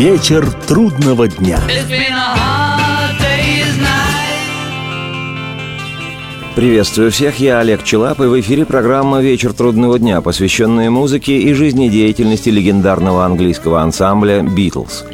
Вечер 0.00 0.50
трудного 0.66 1.28
дня. 1.28 1.60
Приветствую 6.56 7.10
всех, 7.10 7.38
я 7.38 7.58
Олег 7.58 7.84
Челап, 7.84 8.18
и 8.20 8.22
в 8.22 8.40
эфире 8.40 8.64
программа 8.64 9.20
«Вечер 9.20 9.52
трудного 9.52 9.98
дня», 9.98 10.22
посвященная 10.22 10.88
музыке 10.88 11.36
и 11.36 11.52
жизнедеятельности 11.52 12.48
легендарного 12.48 13.26
английского 13.26 13.82
ансамбля 13.82 14.40
«Битлз». 14.40 15.04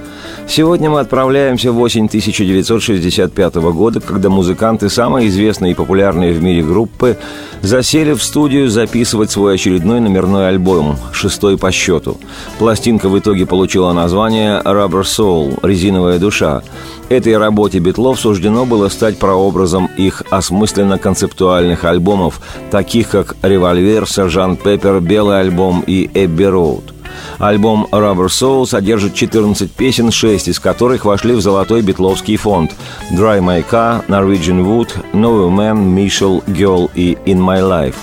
Сегодня 0.49 0.89
мы 0.89 1.01
отправляемся 1.01 1.73
в 1.73 1.81
осень 1.81 2.07
1965 2.07 3.55
года, 3.57 4.01
когда 4.01 4.31
музыканты 4.31 4.89
самой 4.89 5.27
известной 5.27 5.73
и 5.73 5.75
популярной 5.75 6.33
в 6.33 6.43
мире 6.43 6.63
группы 6.63 7.19
засели 7.63 8.13
в 8.13 8.23
студию 8.23 8.71
записывать 8.71 9.31
свой 9.31 9.57
очередной 9.57 10.01
номерной 10.01 10.49
альбом, 10.49 10.97
шестой 11.13 11.59
по 11.59 11.73
счету. 11.73 12.19
Пластинка 12.59 13.09
в 13.09 13.19
итоге 13.19 13.45
получила 13.45 13.93
название 13.93 14.63
«Rubber 14.65 15.03
Soul»– 15.03 15.59
«Резиновая 15.67 16.19
душа». 16.19 16.63
Этой 17.09 17.37
работе 17.37 17.81
Битлов 17.81 18.19
суждено 18.19 18.65
было 18.65 18.89
стать 18.89 19.19
прообразом 19.19 19.91
их 19.97 20.23
осмысленно-концептуальных 20.31 21.85
альбомов, 21.85 22.41
таких 22.71 23.11
как 23.11 23.37
«Револьвер», 23.43 24.09
«Сержант 24.09 24.63
Пеппер», 24.63 25.01
«Белый 25.01 25.41
альбом» 25.41 25.83
и 25.87 26.09
«Эбби 26.15 26.45
Роуд». 26.45 26.96
Альбом 27.39 27.87
Rubber 27.91 28.27
Soul 28.27 28.67
содержит 28.67 29.15
14 29.15 29.71
песен, 29.71 30.11
6 30.11 30.49
из 30.49 30.59
которых 30.59 31.05
вошли 31.05 31.35
в 31.35 31.41
золотой 31.41 31.83
битловский 31.83 32.37
фонд 32.37 32.73
«Dry 33.13 33.41
My 33.41 33.65
Car», 33.69 34.05
«Norwegian 34.09 34.65
Wood», 34.65 34.89
«No 35.13 35.49
Man», 35.51 35.95
«Michelle», 35.95 36.43
«Girl» 36.47 36.91
и 36.95 37.17
«In 37.27 37.39
My 37.39 37.61
Life». 37.61 37.95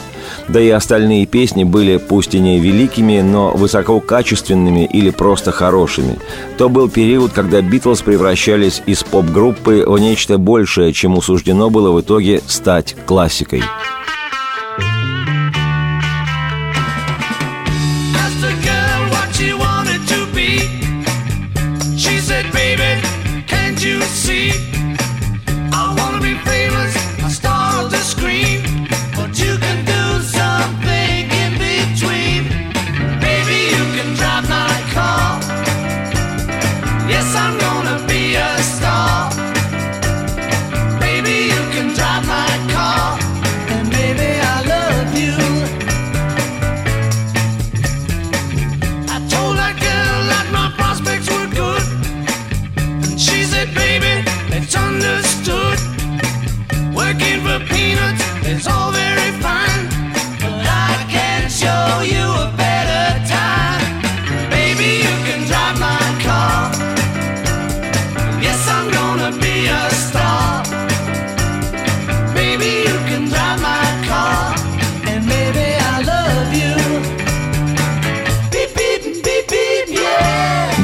Да 0.48 0.60
и 0.60 0.70
остальные 0.70 1.26
песни 1.26 1.64
были 1.64 1.98
пусть 1.98 2.36
и 2.36 2.40
не 2.40 2.60
великими, 2.60 3.22
но 3.22 3.52
высококачественными 3.52 4.86
или 4.86 5.10
просто 5.10 5.52
хорошими. 5.52 6.18
То 6.58 6.70
был 6.70 6.90
период, 6.90 7.32
когда 7.32 7.62
Битлз 7.62 8.02
превращались 8.02 8.82
из 8.86 9.04
поп-группы 9.04 9.84
в 9.86 9.98
нечто 10.00 10.38
большее, 10.38 10.94
чему 10.94 11.22
суждено 11.22 11.70
было 11.70 11.92
в 11.92 12.02
итоге 12.02 12.42
стать 12.48 12.96
классикой. 13.06 13.64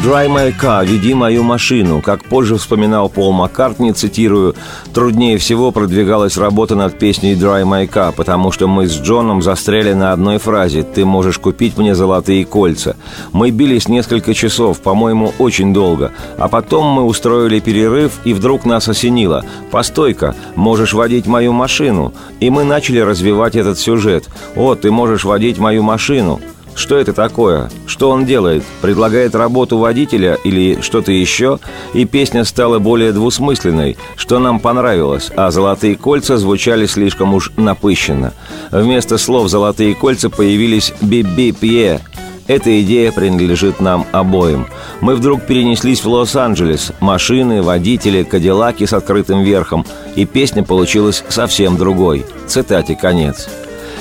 «Dry 0.09 0.28
my 0.28 0.52
car», 0.59 0.88
«Веди 0.88 1.14
мою 1.14 1.44
машину». 1.44 2.02
Как 2.02 2.24
позже 2.24 2.58
вспоминал 2.58 3.09
Пол 3.09 3.31
Маккартни, 3.31 3.94
цитирую, 3.94 4.56
«Труднее 4.92 5.38
всего 5.38 5.72
продвигалась 5.72 6.36
работа 6.36 6.74
над 6.74 6.97
песней 6.97 7.36
«Dry 7.36 7.64
my 7.64 7.88
car», 7.88 8.12
потому 8.12 8.52
что 8.52 8.68
мы 8.68 8.88
с 8.88 9.00
Джоном 9.00 9.44
застряли 9.44 9.94
на 9.94 10.12
одной 10.12 10.40
фразе 10.40 10.81
«Ты 10.81 11.06
можешь 11.06 11.38
купить 11.38 11.78
мне 11.78 11.94
золотые 11.94 12.44
кольца». 12.44 12.96
Мы 13.34 13.52
бились 13.52 13.88
несколько 13.88 14.34
часов, 14.34 14.80
по-моему, 14.80 15.31
очень 15.38 15.75
долго. 15.75 16.12
А 16.40 16.48
потом 16.48 16.88
мы 16.88 17.03
устроили 17.03 17.59
перерыв, 17.59 18.14
и 18.24 18.34
вдруг 18.34 18.66
нас 18.66 18.90
осенило. 18.90 19.46
«Постой-ка, 19.69 20.34
можешь 20.56 20.96
водить 20.96 21.28
мою 21.28 21.53
машину». 21.53 22.16
И 22.40 22.50
мы 22.50 22.64
начали 22.64 22.98
развивать 22.98 23.56
этот 23.56 23.78
сюжет. 23.78 24.28
«О, 24.56 24.74
ты 24.74 24.90
можешь 24.90 25.24
водить 25.24 25.59
мою 25.59 25.84
машину». 25.84 26.40
Что 26.75 26.97
это 26.97 27.13
такое? 27.13 27.69
Что 27.88 28.09
он 28.09 28.25
делает? 28.25 28.63
Предлагает 28.81 29.35
работу 29.35 29.78
водителя 29.78 30.38
или 30.44 30.80
что-то 30.81 31.12
еще? 31.12 31.59
И 31.94 32.06
песня 32.06 32.46
стала 32.46 32.80
более 32.80 33.12
двусмысленной, 33.12 33.97
что 34.16 34.40
нам 34.40 34.59
понравилось, 34.59 35.31
а 35.35 35.52
«Золотые 35.52 35.96
кольца» 35.96 36.38
звучали 36.38 36.85
слишком 36.85 37.34
уж 37.34 37.52
напыщенно. 37.57 38.34
Вместо 38.72 39.18
слов 39.18 39.50
«Золотые 39.50 39.94
кольца» 39.96 40.30
появились 40.30 40.94
«Би-би-пье», 41.02 42.02
эта 42.50 42.81
идея 42.81 43.12
принадлежит 43.12 43.80
нам 43.80 44.07
обоим. 44.12 44.66
Мы 45.01 45.16
вдруг 45.16 45.44
перенеслись 45.44 46.03
в 46.03 46.09
Лос-Анджелес. 46.09 46.94
Машины, 47.00 47.62
водители, 47.62 48.24
кадиллаки 48.24 48.88
с 48.88 48.94
открытым 48.94 49.44
верхом. 49.44 49.86
И 50.16 50.25
песня 50.25 50.63
получилась 50.63 51.24
совсем 51.30 51.78
другой. 51.78 52.25
Цитате 52.47 52.96
конец. 52.96 53.47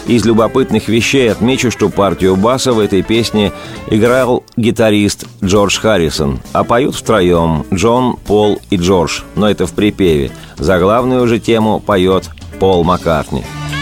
Из 0.09 0.25
любопытных 0.25 0.89
вещей 0.89 1.31
отмечу, 1.31 1.71
что 1.71 1.91
партию 1.91 2.35
баса 2.35 2.73
в 2.73 2.79
этой 2.79 3.03
песне 3.03 3.53
играл 3.91 4.43
гитарист 4.57 5.27
Джордж 5.45 5.79
Харрисон, 5.79 6.41
а 6.55 6.65
поют 6.65 6.95
втроем 6.95 7.67
Джон, 7.73 8.17
Пол 8.17 8.59
и 8.71 8.77
Джордж, 8.77 9.21
но 9.37 9.51
это 9.51 9.67
в 9.67 9.73
припеве. 9.75 10.31
За 10.57 10.79
главную 10.79 11.29
же 11.29 11.39
тему 11.39 11.79
поет 11.79 12.31
Пол 12.59 12.85
Маккартни– 12.85 13.45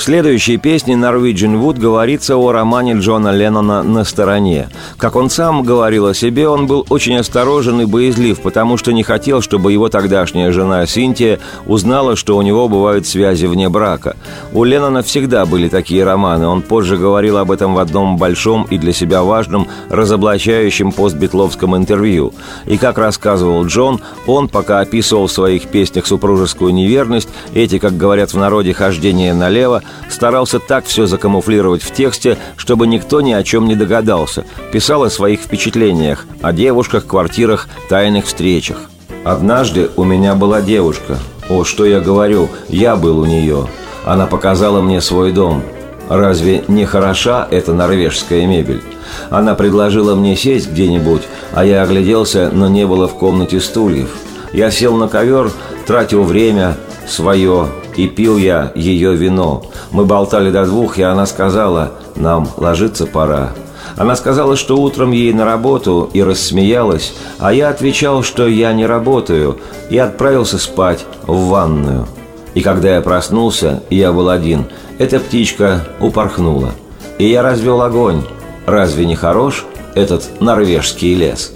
В 0.00 0.02
следующей 0.02 0.56
песне 0.56 0.94
«Norwegian 0.94 1.60
Wood» 1.60 1.78
говорится 1.78 2.38
о 2.38 2.52
романе 2.52 2.94
Джона 2.94 3.32
Леннона 3.32 3.82
«На 3.82 4.04
стороне». 4.04 4.70
Как 4.96 5.14
он 5.14 5.28
сам 5.28 5.62
говорил 5.62 6.06
о 6.06 6.14
себе, 6.14 6.48
он 6.48 6.66
был 6.66 6.86
очень 6.88 7.18
осторожен 7.18 7.82
и 7.82 7.84
боязлив, 7.84 8.40
потому 8.40 8.78
что 8.78 8.94
не 8.94 9.02
хотел, 9.02 9.42
чтобы 9.42 9.72
его 9.72 9.90
тогдашняя 9.90 10.52
жена 10.52 10.86
Синтия 10.86 11.38
узнала, 11.66 12.16
что 12.16 12.38
у 12.38 12.42
него 12.42 12.66
бывают 12.66 13.06
связи 13.06 13.44
вне 13.44 13.68
брака. 13.68 14.16
У 14.54 14.64
Леннона 14.64 15.02
всегда 15.02 15.44
были 15.44 15.68
такие 15.68 16.02
романы. 16.02 16.46
Он 16.46 16.62
позже 16.62 16.96
говорил 16.96 17.36
об 17.36 17.52
этом 17.52 17.74
в 17.74 17.78
одном 17.78 18.16
большом 18.16 18.66
и 18.70 18.78
для 18.78 18.94
себя 18.94 19.22
важном 19.22 19.68
разоблачающем 19.90 20.92
постбитловском 20.92 21.76
интервью. 21.76 22.32
И 22.64 22.78
как 22.78 22.96
рассказывал 22.96 23.66
Джон, 23.66 24.00
он, 24.26 24.48
пока 24.48 24.80
описывал 24.80 25.26
в 25.26 25.32
своих 25.32 25.66
песнях 25.66 26.06
супружескую 26.06 26.72
неверность, 26.72 27.28
эти, 27.52 27.78
как 27.78 27.98
говорят 27.98 28.32
в 28.32 28.38
народе, 28.38 28.72
хождения 28.72 29.34
налево, 29.34 29.82
старался 30.08 30.58
так 30.58 30.84
все 30.86 31.06
закамуфлировать 31.06 31.82
в 31.82 31.92
тексте, 31.92 32.38
чтобы 32.56 32.86
никто 32.86 33.20
ни 33.20 33.32
о 33.32 33.42
чем 33.42 33.66
не 33.66 33.76
догадался. 33.76 34.44
Писал 34.72 35.04
о 35.04 35.10
своих 35.10 35.40
впечатлениях, 35.40 36.26
о 36.42 36.52
девушках, 36.52 37.06
квартирах, 37.06 37.68
тайных 37.88 38.26
встречах. 38.26 38.90
«Однажды 39.24 39.90
у 39.96 40.04
меня 40.04 40.34
была 40.34 40.62
девушка. 40.62 41.18
О, 41.48 41.64
что 41.64 41.84
я 41.84 42.00
говорю, 42.00 42.48
я 42.68 42.96
был 42.96 43.18
у 43.18 43.26
нее. 43.26 43.66
Она 44.04 44.26
показала 44.26 44.80
мне 44.80 45.00
свой 45.00 45.32
дом. 45.32 45.62
Разве 46.08 46.64
не 46.68 46.86
хороша 46.86 47.46
эта 47.50 47.72
норвежская 47.72 48.46
мебель? 48.46 48.82
Она 49.30 49.54
предложила 49.54 50.14
мне 50.14 50.36
сесть 50.36 50.70
где-нибудь, 50.70 51.22
а 51.52 51.64
я 51.64 51.82
огляделся, 51.82 52.50
но 52.52 52.68
не 52.68 52.86
было 52.86 53.06
в 53.06 53.14
комнате 53.14 53.60
стульев. 53.60 54.10
Я 54.52 54.70
сел 54.70 54.96
на 54.96 55.06
ковер, 55.06 55.52
тратил 55.86 56.24
время 56.24 56.76
свое, 57.06 57.68
и 57.96 58.08
пил 58.08 58.38
я 58.38 58.72
ее 58.74 59.14
вино. 59.14 59.64
Мы 59.90 60.04
болтали 60.04 60.50
до 60.50 60.64
двух, 60.64 60.98
и 60.98 61.02
она 61.02 61.26
сказала, 61.26 61.92
нам 62.16 62.48
ложиться 62.56 63.06
пора. 63.06 63.50
Она 63.96 64.16
сказала, 64.16 64.56
что 64.56 64.76
утром 64.80 65.10
ей 65.10 65.32
на 65.32 65.44
работу 65.44 66.08
и 66.12 66.22
рассмеялась, 66.22 67.12
а 67.38 67.52
я 67.52 67.68
отвечал, 67.68 68.22
что 68.22 68.46
я 68.46 68.72
не 68.72 68.86
работаю, 68.86 69.58
и 69.90 69.98
отправился 69.98 70.58
спать 70.58 71.04
в 71.26 71.48
ванную. 71.48 72.06
И 72.54 72.62
когда 72.62 72.94
я 72.94 73.00
проснулся, 73.00 73.82
я 73.90 74.12
был 74.12 74.28
один, 74.28 74.66
эта 74.98 75.20
птичка 75.20 75.86
упорхнула. 76.00 76.70
И 77.18 77.28
я 77.28 77.42
развел 77.42 77.82
огонь. 77.82 78.22
Разве 78.66 79.06
не 79.06 79.16
хорош 79.16 79.64
этот 79.94 80.40
норвежский 80.40 81.14
лес?» 81.14 81.52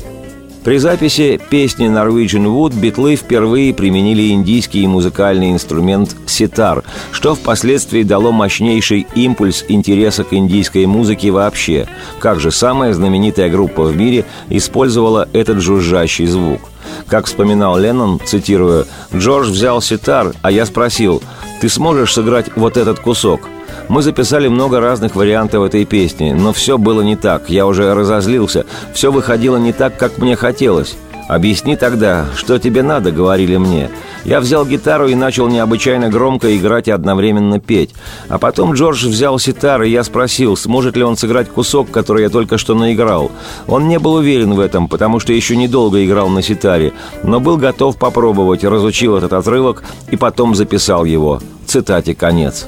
При 0.65 0.79
записи 0.79 1.39
песни 1.51 1.89
Norwegian 1.89 2.47
Wood 2.47 2.75
битлы 2.75 3.17
впервые 3.17 3.75
применили 3.75 4.31
индийский 4.31 4.87
музыкальный 4.87 5.53
инструмент 5.53 6.17
ситар, 6.25 6.83
что 7.13 7.35
впоследствии 7.35 8.03
дало 8.03 8.33
мощнейший 8.33 9.07
импульс 9.15 9.67
интереса 9.69 10.25
к 10.25 10.33
индийской 10.33 10.87
музыке 10.87 11.31
вообще. 11.31 11.87
Как 12.19 12.41
же 12.41 12.51
самая 12.51 12.95
знаменитая 12.95 13.51
группа 13.51 13.85
в 13.85 13.95
мире 13.95 14.25
использовала 14.49 15.29
этот 15.35 15.61
жужжащий 15.61 16.25
звук. 16.25 16.63
Как 17.09 17.27
вспоминал 17.27 17.79
Леннон, 17.79 18.19
цитирую, 18.25 18.87
«Джордж 19.15 19.51
взял 19.51 19.83
ситар, 19.83 20.33
а 20.41 20.51
я 20.51 20.65
спросил, 20.65 21.23
ты 21.61 21.69
сможешь 21.69 22.15
сыграть 22.15 22.47
вот 22.57 22.79
этот 22.79 23.01
кусок?» 23.01 23.43
Мы 23.89 24.03
записали 24.03 24.49
много 24.49 24.81
разных 24.81 25.15
вариантов 25.15 25.65
этой 25.65 25.85
песни, 25.85 26.33
но 26.33 26.53
все 26.53 26.79
было 26.79 27.03
не 27.03 27.17
так. 27.17 27.51
Я 27.51 27.67
уже 27.67 27.95
разозлился. 27.95 28.65
Все 28.93 29.13
выходило 29.13 29.57
не 29.57 29.73
так, 29.73 29.97
как 29.97 30.19
мне 30.19 30.37
хотелось. 30.37 30.97
«Объясни 31.29 31.75
тогда, 31.75 32.27
что 32.37 32.59
тебе 32.59 32.83
надо»,— 32.83 33.11
говорили 33.13 33.57
мне. 33.57 33.89
Я 34.25 34.41
взял 34.41 34.67
гитару 34.67 35.09
и 35.09 35.15
начал 35.15 35.49
необычайно 35.49 36.11
громко 36.11 36.55
играть 36.55 36.89
и 36.89 36.91
одновременно 36.91 37.61
петь. 37.61 37.95
А 38.29 38.39
потом 38.39 38.75
Джордж 38.75 39.07
взял 39.07 39.39
ситар, 39.39 39.83
и 39.83 39.91
я 39.91 40.05
спросил, 40.05 40.57
сможет 40.57 40.97
ли 40.97 41.03
он 41.03 41.17
сыграть 41.17 41.49
кусок, 41.49 41.91
который 41.91 42.25
я 42.25 42.29
только 42.29 42.59
что 42.59 42.75
наиграл. 42.75 43.31
Он 43.67 43.89
не 43.89 43.99
был 43.99 44.15
уверен 44.15 44.53
в 44.53 44.61
этом, 44.61 44.87
потому 44.87 45.19
что 45.19 45.33
еще 45.33 45.57
недолго 45.57 46.05
играл 46.05 46.29
на 46.29 46.43
ситаре, 46.43 46.93
но 47.23 47.41
был 47.41 47.57
готов 47.57 47.97
попробовать, 47.97 48.65
разучил 48.65 49.17
этот 49.17 49.33
отрывок 49.33 49.83
и 50.11 50.17
потом 50.17 50.55
записал 50.55 51.07
его. 51.07 51.41
Цитате 51.67 52.15
конец. 52.15 52.67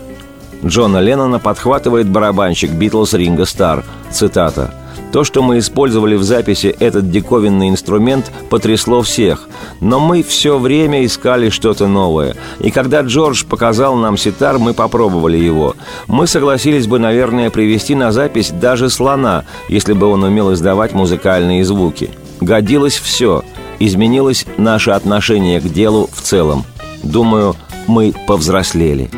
Джона 0.65 0.99
Леннона 0.99 1.39
подхватывает 1.39 2.09
барабанщик 2.09 2.71
Битлз 2.71 3.15
Ринга 3.15 3.45
Стар. 3.45 3.85
Цитата. 4.11 4.75
То, 5.13 5.25
что 5.25 5.43
мы 5.43 5.59
использовали 5.59 6.17
в 6.17 6.23
записи 6.23 6.75
этот 6.79 7.11
диковинный 7.11 7.69
инструмент, 7.69 8.31
потрясло 8.51 9.03
всех. 9.03 9.49
Но 9.81 9.99
мы 10.01 10.23
все 10.23 10.59
время 10.59 11.05
искали 11.05 11.49
что-то 11.49 11.87
новое. 11.87 12.37
И 12.61 12.71
когда 12.71 13.01
Джордж 13.01 13.45
показал 13.45 13.97
нам 13.97 14.17
ситар, 14.17 14.59
мы 14.59 14.75
попробовали 14.75 15.39
его. 15.39 15.75
Мы 16.07 16.27
согласились 16.27 16.87
бы, 16.87 16.99
наверное, 16.99 17.51
привести 17.51 17.95
на 17.95 18.13
запись 18.13 18.51
даже 18.51 18.91
слона, 18.91 19.45
если 19.69 19.93
бы 19.93 20.07
он 20.07 20.23
умел 20.25 20.53
издавать 20.53 20.93
музыкальные 20.93 21.65
звуки. 21.65 22.11
Годилось 22.41 22.99
все. 22.99 23.43
Изменилось 23.79 24.45
наше 24.59 24.91
отношение 24.91 25.61
к 25.61 25.65
делу 25.65 26.11
в 26.13 26.21
целом. 26.21 26.65
Думаю, 27.03 27.55
мы 27.87 28.13
повзрослели. 28.27 29.11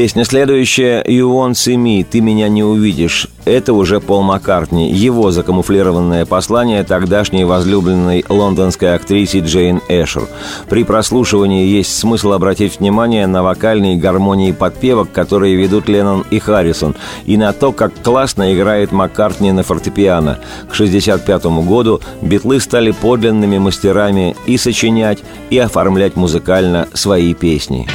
Песня 0.00 0.24
следующая 0.24 1.02
«You 1.08 1.32
won't 1.32 1.54
see 1.54 1.74
me» 1.74 2.06
«Ты 2.08 2.20
меня 2.20 2.48
не 2.48 2.62
увидишь» 2.62 3.26
Это 3.44 3.72
уже 3.72 3.98
Пол 3.98 4.22
Маккартни, 4.22 4.92
его 4.92 5.32
закамуфлированное 5.32 6.24
послание 6.24 6.84
тогдашней 6.84 7.42
возлюбленной 7.42 8.24
лондонской 8.28 8.94
актрисе 8.94 9.40
Джейн 9.40 9.80
Эшер. 9.88 10.28
При 10.68 10.84
прослушивании 10.84 11.66
есть 11.66 11.98
смысл 11.98 12.34
обратить 12.34 12.78
внимание 12.78 13.26
на 13.26 13.42
вокальные 13.42 13.96
гармонии 13.96 14.52
подпевок, 14.52 15.10
которые 15.10 15.56
ведут 15.56 15.88
Леннон 15.88 16.24
и 16.30 16.38
Харрисон, 16.38 16.94
и 17.26 17.36
на 17.36 17.52
то, 17.52 17.72
как 17.72 17.92
классно 18.00 18.54
играет 18.54 18.92
Маккартни 18.92 19.50
на 19.50 19.64
фортепиано. 19.64 20.38
К 20.68 20.74
1965 20.74 21.44
году 21.66 22.00
битлы 22.22 22.60
стали 22.60 22.92
подлинными 22.92 23.58
мастерами 23.58 24.36
и 24.46 24.58
сочинять, 24.58 25.24
и 25.50 25.58
оформлять 25.58 26.14
музыкально 26.14 26.86
свои 26.94 27.34
песни. 27.34 27.88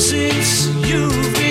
since 0.00 0.68
you've 0.88 1.34
been 1.34 1.47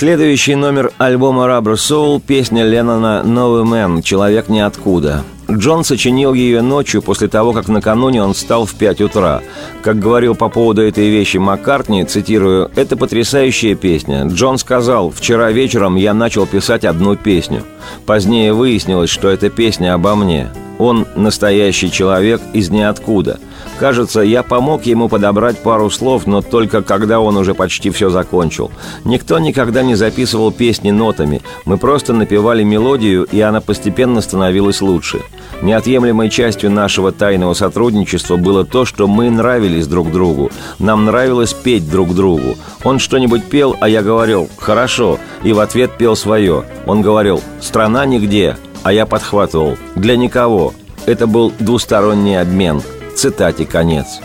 Следующий 0.00 0.54
номер 0.54 0.92
альбома 0.96 1.44
Rubber 1.44 1.74
Soul– 1.74 2.20
песня 2.26 2.64
Леннона 2.64 3.22
«Новый 3.22 3.64
мэн. 3.64 4.00
Человек 4.00 4.48
ниоткуда». 4.48 5.24
Джон 5.50 5.84
сочинил 5.84 6.32
ее 6.34 6.62
ночью 6.62 7.02
после 7.02 7.28
того, 7.28 7.52
как 7.52 7.68
накануне 7.68 8.22
он 8.22 8.34
встал 8.34 8.66
в 8.66 8.74
5 8.74 9.00
утра. 9.00 9.42
Как 9.82 9.98
говорил 9.98 10.34
по 10.34 10.48
поводу 10.48 10.82
этой 10.82 11.08
вещи 11.08 11.38
Маккартни, 11.38 12.04
цитирую, 12.04 12.70
«Это 12.76 12.96
потрясающая 12.96 13.74
песня. 13.74 14.26
Джон 14.26 14.58
сказал, 14.58 15.10
вчера 15.10 15.50
вечером 15.50 15.96
я 15.96 16.14
начал 16.14 16.46
писать 16.46 16.84
одну 16.84 17.16
песню. 17.16 17.64
Позднее 18.06 18.52
выяснилось, 18.52 19.10
что 19.10 19.28
эта 19.28 19.50
песня 19.50 19.94
обо 19.94 20.14
мне. 20.14 20.50
Он 20.80 21.06
настоящий 21.14 21.92
человек 21.92 22.40
из 22.54 22.70
ниоткуда. 22.70 23.38
Кажется, 23.78 24.22
я 24.22 24.42
помог 24.42 24.86
ему 24.86 25.10
подобрать 25.10 25.58
пару 25.58 25.90
слов, 25.90 26.26
но 26.26 26.40
только 26.40 26.80
когда 26.80 27.20
он 27.20 27.36
уже 27.36 27.54
почти 27.54 27.90
все 27.90 28.08
закончил. 28.08 28.70
Никто 29.04 29.38
никогда 29.38 29.82
не 29.82 29.94
записывал 29.94 30.50
песни 30.50 30.90
нотами. 30.90 31.42
Мы 31.66 31.76
просто 31.76 32.14
напевали 32.14 32.62
мелодию, 32.62 33.24
и 33.30 33.40
она 33.42 33.60
постепенно 33.60 34.22
становилась 34.22 34.80
лучше. 34.80 35.20
Неотъемлемой 35.60 36.30
частью 36.30 36.70
нашего 36.70 37.12
тайного 37.12 37.52
сотрудничества 37.52 38.38
было 38.38 38.64
то, 38.64 38.86
что 38.86 39.06
мы 39.06 39.28
нравились 39.28 39.86
друг 39.86 40.10
другу. 40.10 40.50
Нам 40.78 41.04
нравилось 41.04 41.52
петь 41.52 41.90
друг 41.90 42.14
другу. 42.14 42.56
Он 42.84 42.98
что-нибудь 42.98 43.44
пел, 43.44 43.76
а 43.80 43.88
я 43.88 44.02
говорил 44.02 44.48
«хорошо», 44.56 45.18
и 45.42 45.52
в 45.52 45.60
ответ 45.60 45.98
пел 45.98 46.16
свое. 46.16 46.64
Он 46.86 47.02
говорил 47.02 47.42
«страна 47.60 48.06
нигде», 48.06 48.56
а 48.82 48.92
я 48.92 49.06
подхватывал 49.06 49.76
«для 49.96 50.16
никого». 50.16 50.74
Это 51.06 51.26
был 51.26 51.52
двусторонний 51.58 52.40
обмен– 52.40 52.82
Цитате 53.20 53.66
конец. 53.66 54.20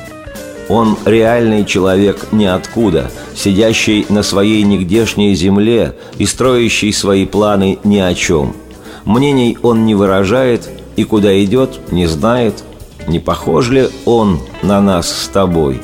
Он 0.69 0.97
реальный 1.05 1.65
человек 1.65 2.31
ниоткуда, 2.31 3.11
сидящий 3.35 4.05
на 4.09 4.23
своей 4.23 4.63
нигдешней 4.63 5.35
земле 5.35 5.95
и 6.17 6.25
строящий 6.25 6.91
свои 6.91 7.25
планы 7.25 7.77
ни 7.83 7.97
о 7.97 8.13
чем. 8.13 8.55
Мнений 9.03 9.57
он 9.61 9.85
не 9.85 9.95
выражает 9.95 10.69
и 10.95 11.03
куда 11.03 11.43
идет, 11.43 11.91
не 11.91 12.07
знает. 12.07 12.63
Не 13.07 13.19
похож 13.19 13.69
ли 13.69 13.89
он 14.05 14.39
на 14.63 14.81
нас 14.81 15.09
с 15.09 15.27
тобой? 15.27 15.81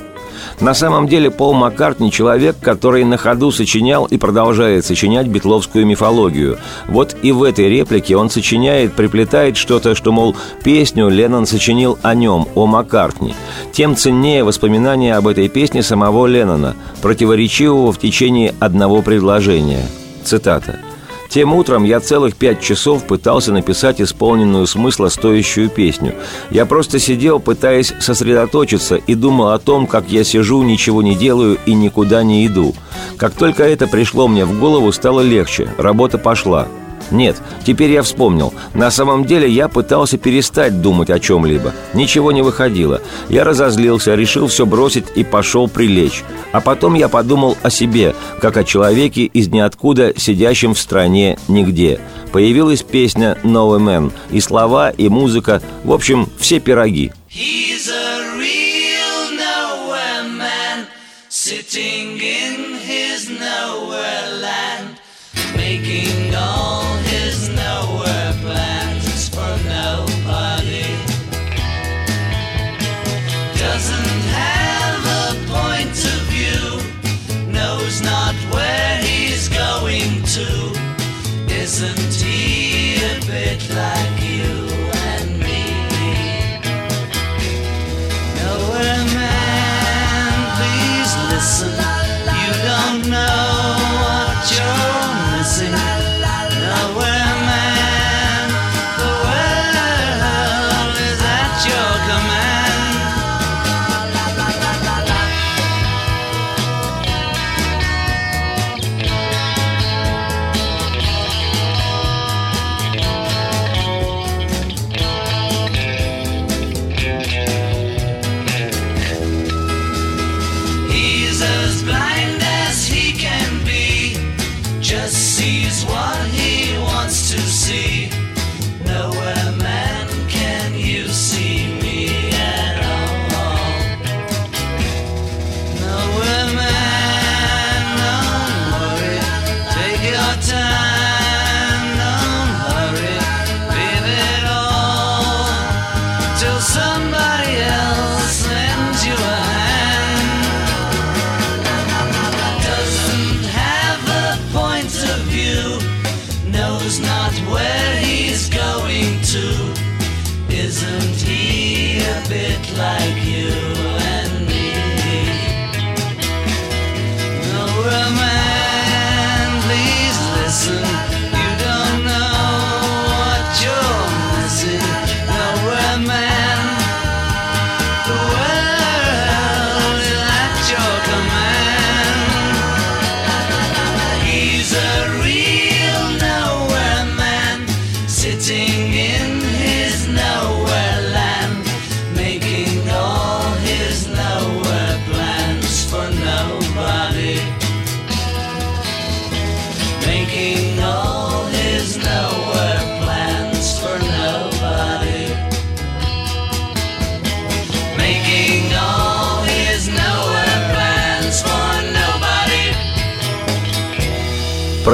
На 0.62 0.76
самом 0.76 1.08
деле 1.08 1.32
Пол 1.32 1.54
Маккартни– 1.54 2.12
человек, 2.12 2.56
который 2.62 3.04
на 3.04 3.18
ходу 3.18 3.52
сочинял 3.52 4.06
и 4.06 4.18
продолжает 4.18 4.86
сочинять 4.86 5.26
битловскую 5.26 5.88
мифологию. 5.88 6.60
Вот 6.88 7.16
и 7.24 7.32
в 7.32 7.42
этой 7.42 7.68
реплике 7.68 8.16
он 8.16 8.30
сочиняет, 8.30 8.94
приплетает 8.94 9.58
что-то, 9.58 9.96
что, 9.96 10.12
мол, 10.12 10.36
песню 10.64 11.10
Леннон 11.10 11.48
сочинил 11.48 11.98
о 12.04 12.14
нем, 12.14 12.48
о 12.54 12.68
Маккартни. 12.68 13.34
Тем 13.74 13.96
ценнее 13.96 14.44
воспоминания 14.44 15.16
об 15.16 15.28
этой 15.28 15.50
песне 15.50 15.82
самого 15.82 16.28
Леннона, 16.28 16.76
противоречивого 17.02 17.92
в 17.92 17.98
течение 17.98 18.54
одного 18.60 19.02
предложения. 19.02 19.88
Цитата– 20.24 20.80
тем 21.32 21.54
утром 21.54 21.86
я 21.86 22.02
целых 22.02 22.36
пять 22.36 22.62
часов 22.62 23.06
пытался 23.06 23.54
написать 23.54 24.02
исполненную 24.02 24.68
смысла 24.68 25.08
стоящую 25.08 25.70
песню. 25.70 26.14
Я 26.50 26.66
просто 26.66 27.00
сидел, 27.00 27.40
пытаясь 27.40 27.94
сосредоточиться, 28.02 28.98
и 28.98 29.16
думал 29.16 29.50
о 29.50 29.60
том, 29.60 29.88
как 29.88 30.10
я 30.10 30.26
сижу, 30.26 30.62
ничего 30.64 31.02
не 31.02 31.16
делаю 31.16 31.58
и 31.66 31.74
никуда 31.74 32.24
не 32.24 32.46
иду. 32.46 32.76
Как 33.16 33.34
только 33.34 33.64
это 33.64 33.88
пришло 33.88 34.28
мне 34.28 34.44
в 34.44 34.60
голову, 34.60 34.92
стало 34.92 35.22
легче, 35.22 35.70
работа 35.78 36.18
пошла. 36.18 36.68
Нет, 37.12 37.42
теперь 37.66 37.92
я 37.92 38.04
вспомнил. 38.04 38.54
На 38.74 38.90
самом 38.90 39.26
деле 39.26 39.50
я 39.50 39.68
пытался 39.68 40.18
перестать 40.18 40.82
думать 40.82 41.10
о 41.10 41.20
чем-либо. 41.20 41.74
Ничего 41.94 42.32
не 42.32 42.42
выходило. 42.42 43.02
Я 43.30 43.44
разозлился, 43.44 44.16
решил 44.16 44.48
все 44.48 44.66
бросить 44.66 45.06
и 45.16 45.24
пошел 45.24 45.68
прилечь. 45.68 46.24
А 46.54 46.62
потом 46.62 46.94
я 46.96 47.10
подумал 47.10 47.58
о 47.62 47.70
себе, 47.70 48.16
как 48.40 48.58
о 48.58 48.64
человеке 48.64 49.24
из 49.24 49.50
ниоткуда, 49.50 50.14
сидящем 50.18 50.74
в 50.74 50.80
стране 50.80 51.38
нигде. 51.48 52.00
Появилась 52.32 52.82
песня 52.82 53.38
«No 53.44 53.78
Man», 53.78 54.12
и 54.32 54.40
слова, 54.40 54.90
и 54.90 55.10
музыка, 55.10 55.62
в 55.84 55.92
общем, 55.92 56.30
все 56.40 56.60
пироги. 56.60 57.12
He's 57.30 57.91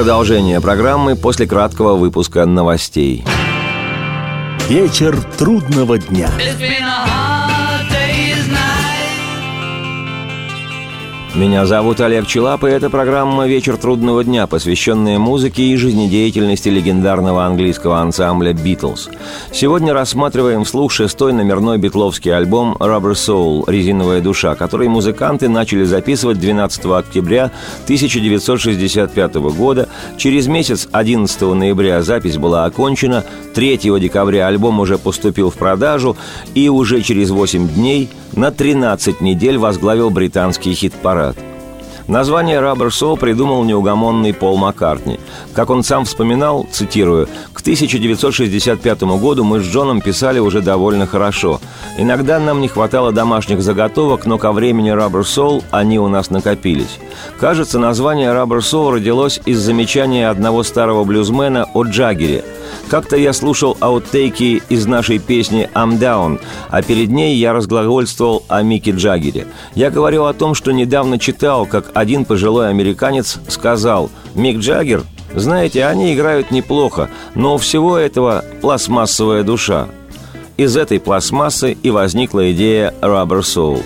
Продолжение 0.08 0.62
программы 0.62 1.18
после 1.18 1.46
краткого 1.48 1.98
выпуска 1.98 2.46
новостей. 2.46 3.26
Вечер 4.70 5.22
трудного 5.38 5.98
дня. 5.98 6.30
Меня 11.38 11.68
зовут 11.68 12.02
Олег 12.02 12.26
Челап, 12.26 12.64
и 12.64 12.68
это 12.68 12.90
программа 12.90 13.46
«Вечер 13.46 13.78
трудного 13.78 14.24
дня», 14.24 14.48
посвященная 14.48 15.20
музыке 15.20 15.62
и 15.62 15.76
жизнедеятельности 15.76 16.70
легендарного 16.70 17.46
английского 17.46 18.00
ансамбля 18.00 18.54
«Битлз». 18.54 19.08
Сегодня 19.52 19.94
рассматриваем 19.94 20.64
вслух 20.64 20.92
шестой 20.92 21.34
номерной 21.34 21.78
битловский 21.78 22.36
альбом 22.36 22.76
«Rubber 22.80 23.12
Soul» 23.12 23.66
«Резиновая 23.68 24.20
душа», 24.20 24.56
который 24.56 24.88
музыканты 24.88 25.48
начали 25.48 25.84
записывать 25.84 26.40
12 26.40 26.86
октября 26.86 27.52
1965 27.84 29.36
года. 29.36 29.90
Через 30.18 30.48
месяц, 30.48 30.88
11 30.92 31.40
ноября, 31.54 32.02
запись 32.02 32.38
была 32.38 32.66
окончена, 32.66 33.24
3 33.54 33.78
декабря 34.00 34.48
альбом 34.48 34.80
уже 34.80 34.98
поступил 34.98 35.52
в 35.52 35.56
продажу, 35.56 36.18
и 36.56 36.68
уже 36.68 37.02
через 37.02 37.30
8 37.30 37.68
дней 37.68 38.10
на 38.34 38.52
13 38.52 39.22
недель 39.22 39.58
возглавил 39.58 40.10
британский 40.10 40.74
хит-парад 40.74 41.27
брат 41.28 41.57
Название 42.08 42.60
«Rubber 42.62 42.88
Soul» 42.88 43.18
придумал 43.18 43.66
неугомонный 43.66 44.34
Пол 44.34 44.56
Маккартни. 44.56 45.20
Как 45.54 45.70
он 45.70 45.84
сам 45.84 46.06
вспоминал, 46.06 46.66
цитирую, 46.72 47.28
«К 47.52 47.60
1965 47.60 49.02
году 49.20 49.44
мы 49.44 49.60
с 49.60 49.64
Джоном 49.66 50.00
писали 50.00 50.40
уже 50.40 50.62
довольно 50.62 51.06
хорошо. 51.06 51.60
Иногда 51.98 52.40
нам 52.40 52.62
не 52.62 52.70
хватало 52.70 53.12
домашних 53.12 53.62
заготовок, 53.62 54.26
но 54.26 54.38
ко 54.38 54.54
времени 54.54 54.94
«Rubber 54.94 55.24
Soul» 55.24 55.66
они 55.70 56.00
у 56.00 56.08
нас 56.08 56.30
накопились. 56.30 56.98
Кажется, 57.42 57.78
название 57.78 58.30
«Rubber 58.30 58.60
Soul» 58.60 58.94
родилось 58.94 59.42
из 59.46 59.60
замечания 59.60 60.30
одного 60.30 60.64
старого 60.64 61.04
блюзмена 61.04 61.66
о 61.74 61.84
Джаггере– 61.84 62.46
как-то 62.90 63.18
я 63.18 63.34
слушал 63.34 63.76
аутейки 63.82 64.62
из 64.70 64.86
нашей 64.86 65.20
песни 65.20 65.70
«I'm 65.74 66.00
Down», 66.00 66.40
а 66.70 66.82
перед 66.82 67.10
ней 67.10 67.36
я 67.36 67.52
разглагольствовал 67.52 68.44
о 68.48 68.62
Мике 68.62 68.92
Джаггере. 68.92 69.48
Я 69.76 69.92
говорил 69.92 70.26
о 70.26 70.34
том, 70.34 70.56
что 70.56 70.72
недавно 70.72 71.20
читал, 71.20 71.66
как 71.66 71.92
один 72.00 72.26
пожилой 72.26 72.70
американец 72.70 73.40
сказал 73.48 74.10
«Мик 74.36 74.60
Джаггер, 74.60 75.04
знаете, 75.34 75.86
они 75.86 76.14
играют 76.14 76.52
неплохо, 76.52 77.10
но 77.34 77.56
у 77.56 77.58
всего 77.58 77.98
этого 77.98 78.46
пластмассовая 78.62 79.44
душа». 79.44 79.88
Из 80.58 80.76
этой 80.78 81.00
пластмассы 81.00 81.74
и 81.74 81.90
возникла 81.90 82.52
идея 82.52 82.94
«Rubber 83.02 83.42
Soul». 83.42 83.84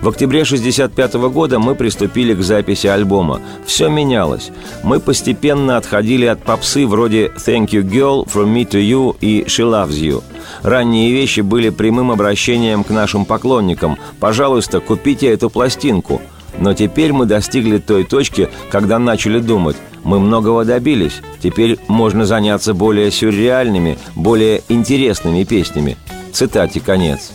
В 0.00 0.08
октябре 0.08 0.42
1965 0.42 1.30
года 1.30 1.58
мы 1.58 1.74
приступили 1.74 2.32
к 2.32 2.42
записи 2.42 2.86
альбома. 2.86 3.40
Все 3.66 3.90
менялось. 3.90 4.50
Мы 4.82 4.98
постепенно 4.98 5.76
отходили 5.76 6.24
от 6.24 6.42
попсы 6.42 6.86
вроде 6.86 7.26
«Thank 7.36 7.68
you, 7.68 7.82
girl», 7.82 8.26
«From 8.26 8.54
me 8.54 8.66
to 8.66 8.80
you» 8.80 9.14
и 9.20 9.44
«She 9.46 9.62
loves 9.62 10.00
you». 10.00 10.22
Ранние 10.62 11.12
вещи 11.12 11.40
были 11.40 11.68
прямым 11.68 12.10
обращением 12.10 12.82
к 12.82 12.88
нашим 12.88 13.26
поклонникам. 13.26 13.98
«Пожалуйста, 14.20 14.80
купите 14.80 15.26
эту 15.26 15.50
пластинку». 15.50 16.22
Но 16.58 16.74
теперь 16.74 17.12
мы 17.12 17.26
достигли 17.26 17.78
той 17.78 18.04
точки, 18.04 18.48
когда 18.70 18.98
начали 18.98 19.38
думать. 19.38 19.76
Мы 20.02 20.18
многого 20.18 20.64
добились. 20.64 21.20
Теперь 21.42 21.78
можно 21.88 22.24
заняться 22.24 22.74
более 22.74 23.10
сюрреальными, 23.10 23.98
более 24.14 24.62
интересными 24.68 25.44
песнями. 25.44 25.96
Цитате 26.32 26.80
конец. 26.80 27.32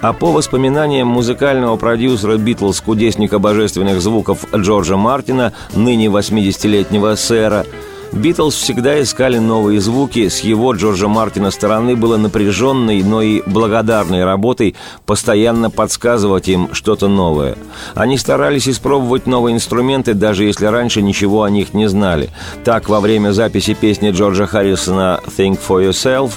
А 0.00 0.12
по 0.12 0.32
воспоминаниям 0.32 1.06
музыкального 1.06 1.76
продюсера 1.76 2.36
«Битлз» 2.36 2.80
кудесника 2.80 3.38
божественных 3.38 4.00
звуков 4.00 4.44
Джорджа 4.54 4.96
Мартина, 4.96 5.52
ныне 5.74 6.06
80-летнего 6.06 7.14
сэра, 7.14 7.64
Битлз 8.12 8.54
всегда 8.54 9.00
искали 9.00 9.38
новые 9.38 9.80
звуки, 9.80 10.28
с 10.28 10.40
его 10.40 10.74
Джорджа 10.74 11.08
Мартина 11.08 11.50
стороны 11.50 11.96
было 11.96 12.18
напряженной, 12.18 13.02
но 13.02 13.22
и 13.22 13.42
благодарной 13.46 14.24
работой 14.24 14.76
постоянно 15.06 15.70
подсказывать 15.70 16.48
им 16.48 16.74
что-то 16.74 17.08
новое. 17.08 17.56
Они 17.94 18.18
старались 18.18 18.68
испробовать 18.68 19.26
новые 19.26 19.54
инструменты, 19.54 20.12
даже 20.12 20.44
если 20.44 20.66
раньше 20.66 21.00
ничего 21.00 21.42
о 21.42 21.50
них 21.50 21.72
не 21.72 21.88
знали. 21.88 22.28
Так, 22.64 22.90
во 22.90 23.00
время 23.00 23.32
записи 23.32 23.72
песни 23.72 24.10
Джорджа 24.10 24.46
Харрисона 24.46 25.20
«Think 25.38 25.58
for 25.66 25.82
Yourself» 25.82 26.32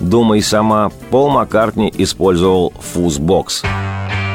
«Думай 0.00 0.42
сама» 0.42 0.90
Пол 1.10 1.30
Маккартни 1.30 1.90
использовал 1.96 2.74
фузбокс. 2.78 3.62
say 3.62 4.25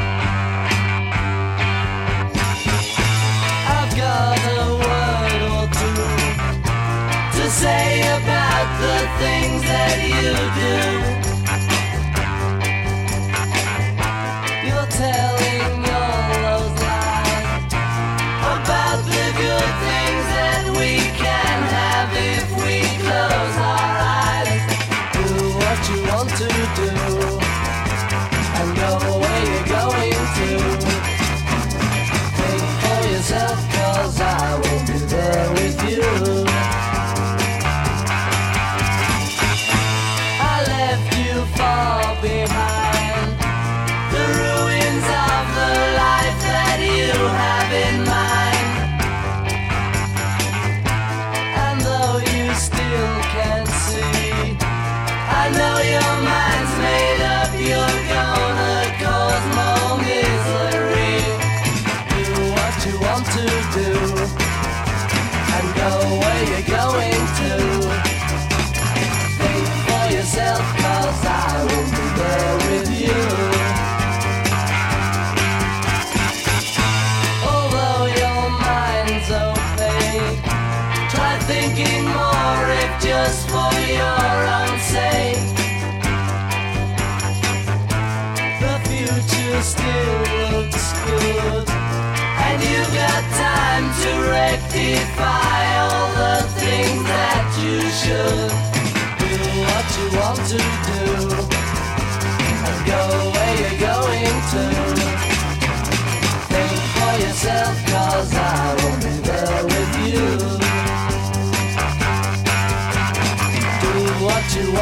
the 8.82 8.98
things 9.20 9.62
that 9.62 9.98
you 10.10 11.26
do. 11.26 11.31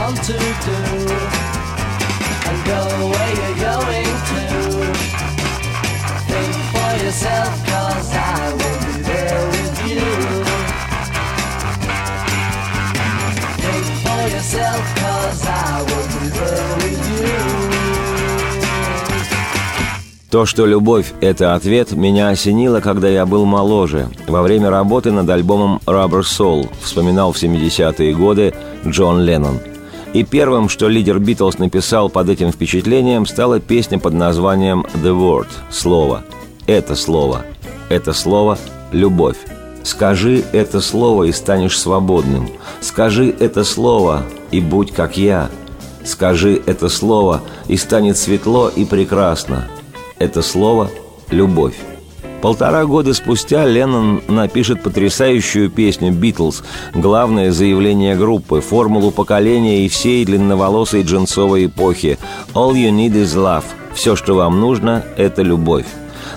Want 0.10 0.24
to 0.24 0.34
do. 0.34 0.78
And 2.50 2.58
go 2.66 2.82
where 3.12 3.32
you're 3.40 3.60
going 3.70 4.14
to. 4.32 4.42
Think 6.30 6.54
for 6.74 6.92
yourself 7.04 7.52
cause 7.70 8.12
I 8.16 8.52
will 8.60 8.80
be 8.86 8.96
there 9.10 9.42
with 9.54 9.78
you. 9.90 10.10
То, 20.32 20.46
что 20.46 20.68
любовь– 20.68 21.14
это 21.22 21.56
ответ, 21.56 21.92
меня 21.92 22.30
осенило, 22.30 22.82
когда 22.82 23.08
я 23.08 23.26
был 23.26 23.46
моложе, 23.46 24.10
во 24.28 24.44
время 24.44 24.70
работы 24.70 25.12
над 25.12 25.28
альбомом 25.28 25.82
«Rubber 25.88 26.22
Soul», 26.22 26.70
вспоминал 26.84 27.32
в 27.32 27.38
70-е 27.42 28.14
годы 28.14 28.54
Джон 28.86 29.22
Леннон. 29.22 29.60
И 30.14 30.24
первым, 30.24 30.70
что 30.70 30.88
лидер 30.88 31.20
Битлз 31.20 31.60
написал 31.60 32.10
под 32.10 32.30
этим 32.30 32.52
впечатлением, 32.52 33.28
стала 33.28 33.60
песня 33.60 34.00
под 34.00 34.14
названием 34.14 34.86
«The 34.96 35.16
Word»– 35.16 35.48
«Слово». 35.70 36.24
Это 36.66 36.96
слово. 36.96 37.46
Это 37.90 38.14
слово– 38.14 38.58
любовь. 38.92 39.38
Скажи 39.84 40.44
это 40.52 40.82
слово 40.82 41.26
и 41.26 41.32
станешь 41.32 41.80
свободным. 41.80 42.50
Скажи 42.82 43.34
это 43.40 43.64
слово 43.64 44.24
и 44.52 44.60
будь 44.60 44.92
как 44.92 45.18
я. 45.18 45.50
Скажи 46.04 46.62
это 46.66 46.90
слово 46.90 47.42
и 47.68 47.78
станет 47.78 48.18
светло 48.18 48.70
и 48.70 48.86
прекрасно. 48.86 49.68
Это 50.18 50.42
слово– 50.42 50.90
любовь. 51.32 51.76
Полтора 52.42 52.86
года 52.86 53.14
спустя 53.14 53.66
Леннон 53.66 54.22
напишет 54.28 54.82
потрясающую 54.82 55.70
песню 55.70 56.12
«Битлз», 56.12 56.64
главное 56.94 57.52
заявление 57.52 58.16
группы, 58.16 58.62
формулу 58.62 59.12
поколения 59.12 59.86
и 59.86 59.90
всей 59.90 60.24
длинноволосой 60.24 61.04
джинсовой 61.04 61.66
эпохи 61.66 62.18
«All 62.54 62.74
you 62.74 62.92
need 62.92 63.14
is 63.14 63.36
love»– 63.36 63.66
«Все, 63.94 64.16
что 64.16 64.36
вам 64.36 64.62
нужно– 64.62 65.04
это 65.18 65.42
любовь». 65.42 65.86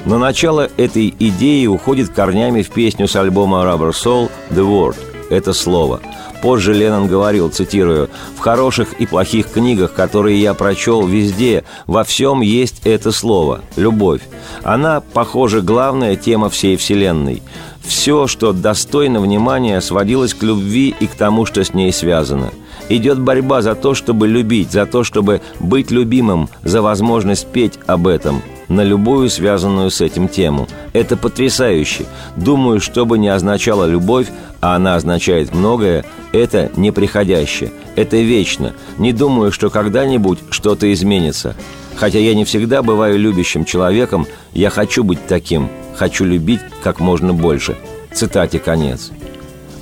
Но 0.04 0.18
начало 0.18 0.68
этой 0.76 1.14
идеи 1.16 1.66
уходит 1.66 2.08
корнями 2.08 2.62
в 2.62 2.70
песню 2.70 3.06
с 3.06 3.14
альбома 3.14 3.58
Rubber 3.58 3.92
Soul 3.92 4.28
«The 4.50 4.66
Word»– 4.66 4.96
это 5.30 5.52
слово. 5.52 6.00
Позже 6.42 6.74
Леннон 6.74 7.06
говорил, 7.06 7.50
цитирую, 7.50 8.10
«В 8.36 8.40
хороших 8.40 8.94
и 8.94 9.06
плохих 9.06 9.46
книгах, 9.52 9.94
которые 9.94 10.42
я 10.42 10.54
прочел 10.54 11.06
везде, 11.06 11.62
во 11.86 12.02
всем 12.02 12.40
есть 12.40 12.82
это 12.84 13.12
слово– 13.12 13.60
любовь. 13.76 14.22
Она, 14.64 15.00
похоже, 15.00 15.62
главная 15.62 16.16
тема 16.16 16.50
всей 16.50 16.76
Вселенной. 16.76 17.44
Все, 17.80 18.26
что 18.26 18.52
достойно 18.52 19.20
внимания, 19.20 19.80
сводилось 19.80 20.34
к 20.34 20.42
любви 20.42 20.94
и 20.98 21.06
к 21.06 21.14
тому, 21.14 21.46
что 21.46 21.62
с 21.64 21.74
ней 21.74 21.92
связано. 21.92 22.50
Идет 22.88 23.20
борьба 23.20 23.62
за 23.62 23.76
то, 23.76 23.94
чтобы 23.94 24.26
любить, 24.26 24.72
за 24.72 24.84
то, 24.84 25.04
чтобы 25.04 25.42
быть 25.60 25.92
любимым, 25.92 26.48
за 26.64 26.82
возможность 26.82 27.46
петь 27.46 27.78
об 27.86 28.08
этом– 28.08 28.42
на 28.72 28.82
любую 28.82 29.28
связанную 29.28 29.90
с 29.90 30.00
этим 30.00 30.28
тему. 30.28 30.66
Это 30.94 31.16
потрясающе. 31.16 32.06
Думаю, 32.36 32.80
что 32.80 33.04
бы 33.04 33.18
ни 33.18 33.28
означала 33.28 33.84
любовь, 33.84 34.28
а 34.60 34.76
она 34.76 34.96
означает 34.96 35.54
многое, 35.54 36.04
это 36.32 36.70
неприходящее, 36.76 37.72
это 37.96 38.16
вечно. 38.16 38.72
Не 38.96 39.12
думаю, 39.12 39.52
что 39.52 39.68
когда-нибудь 39.68 40.38
что-то 40.50 40.90
изменится. 40.92 41.54
Хотя 41.96 42.18
я 42.18 42.34
не 42.34 42.46
всегда 42.46 42.82
бываю 42.82 43.18
любящим 43.18 43.66
человеком, 43.66 44.26
я 44.54 44.70
хочу 44.70 45.04
быть 45.04 45.26
таким, 45.26 45.68
хочу 45.94 46.24
любить 46.24 46.60
как 46.82 46.98
можно 46.98 47.34
больше. 47.34 47.76
Цитате 48.14 48.58
конец. 48.58 49.10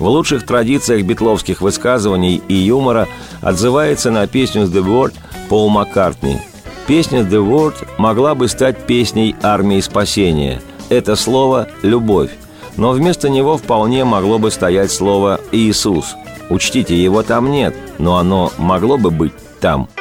В 0.00 0.09
лучших 0.09 0.44
традициях 0.44 1.05
битловских 1.05 1.61
высказываний 1.61 2.42
и 2.48 2.55
юмора 2.55 3.07
отзывается 3.40 4.11
на 4.11 4.26
песню 4.26 4.62
«The 4.62 4.83
Word» 4.85 5.14
Пол 5.48 5.68
Маккартни– 5.68 6.38
Песня 6.90 7.20
«The 7.20 7.38
Word» 7.38 7.87
могла 7.98 8.35
бы 8.35 8.48
стать 8.48 8.85
песней 8.85 9.37
армии 9.44 9.79
спасения. 9.79 10.61
Это 10.88 11.14
слово 11.14 11.68
«любовь». 11.83 12.33
Но 12.76 12.90
вместо 12.90 13.29
него 13.29 13.57
вполне 13.59 14.05
могло 14.05 14.40
бы 14.40 14.50
стоять 14.50 14.90
слово 14.90 15.38
«Иисус». 15.53 16.16
Учтите, 16.48 17.00
его 17.00 17.22
там 17.22 17.53
нет, 17.53 17.76
но 17.98 18.16
оно 18.16 18.50
могло 18.59 18.98
бы 18.98 19.12
быть 19.12 19.35
там– 19.61 19.88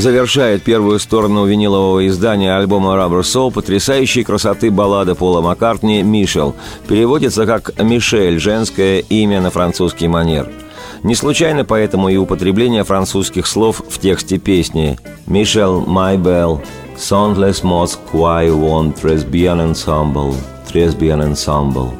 завершает 0.00 0.62
первую 0.62 0.98
сторону 0.98 1.46
винилового 1.46 2.06
издания 2.08 2.56
альбома 2.56 2.94
Rubber 2.94 3.20
Soul 3.20 3.52
потрясающей 3.52 4.24
красоты 4.24 4.70
баллада 4.70 5.14
Пола 5.14 5.40
Маккартни 5.40 6.02
«Мишел». 6.02 6.56
Переводится 6.88 7.46
как 7.46 7.78
«Мишель»– 7.80 8.38
женское 8.40 8.98
имя 8.98 9.40
на 9.40 9.50
французский 9.50 10.08
манер. 10.08 10.50
Не 11.02 11.14
случайно 11.14 11.64
поэтому 11.64 12.08
и 12.08 12.16
употребление 12.16 12.82
французских 12.84 13.46
слов 13.46 13.82
в 13.88 13.98
тексте 13.98 14.38
песни 14.38 14.98
«Мишел, 15.26 15.84
bell, 15.84 16.60
soundless 16.96 17.62
moss 17.62 17.98
quai 18.10 18.48
won 18.48 18.92
tres 18.92 19.24
bien 19.24 19.60
ensemble, 19.60 20.34
tres 20.70 20.94
bien 20.94 21.20
ensemble». 21.20 21.90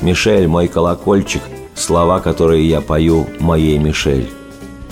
«Мишель, 0.00 0.46
мой 0.46 0.68
колокольчик», 0.68 1.42
слова, 1.74 2.20
которые 2.20 2.68
я 2.68 2.80
пою 2.80 3.26
моей 3.40 3.78
Мишель. 3.78 4.28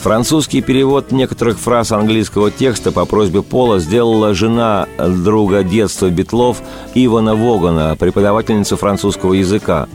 Французский 0.03 0.63
перевод 0.63 1.13
некоторых 1.13 1.61
фраз 1.61 1.93
английского 1.93 2.51
текста 2.51 2.91
по 2.91 3.05
просьбе 3.05 3.41
Пола 3.41 3.79
сделала 3.79 4.35
жена 4.35 4.89
друга 4.99 5.63
детства 5.63 6.11
Битлов 6.11 6.61
Ивана 6.95 7.37
Вогана, 7.37 7.95
преподавательница 7.97 8.77
французского 8.77 9.35
языка. 9.35 9.87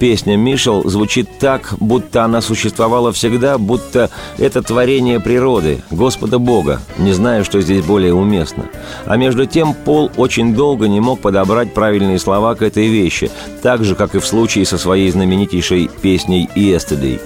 Песня 0.00 0.36
«Мишел» 0.36 0.82
звучит 0.90 1.38
так, 1.38 1.74
будто 1.78 2.24
она 2.24 2.40
существовала 2.40 3.12
всегда, 3.12 3.56
будто 3.56 4.10
это 4.36 4.62
творение 4.62 5.20
природы, 5.20 5.80
Господа 5.92 6.40
Бога, 6.40 6.80
не 6.98 7.12
знаю, 7.12 7.44
что 7.44 7.60
здесь 7.60 7.84
более 7.84 8.14
уместно. 8.14 8.64
А 9.06 9.16
между 9.16 9.46
тем 9.46 9.74
Пол 9.74 10.10
очень 10.16 10.56
долго 10.56 10.88
не 10.88 10.98
мог 10.98 11.20
подобрать 11.20 11.72
правильные 11.72 12.18
слова 12.18 12.56
к 12.56 12.62
этой 12.62 12.88
вещи, 12.88 13.30
так 13.62 13.84
же, 13.84 13.94
как 13.94 14.16
и 14.16 14.18
в 14.18 14.26
случае 14.26 14.66
со 14.66 14.76
своей 14.76 15.08
знаменитейшей 15.12 15.88
песней 16.02 16.50
«Yesterday». 16.56 17.20